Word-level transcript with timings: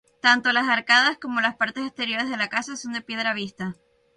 Tanto 0.19 0.51
las 0.51 0.67
arcadas 0.67 1.19
como 1.19 1.41
las 1.41 1.57
partes 1.57 1.85
exteriores 1.85 2.27
de 2.27 2.35
la 2.35 2.49
casa 2.49 2.75
son 2.75 2.91
de 2.93 3.01
piedra 3.03 3.35
vista. 3.35 3.75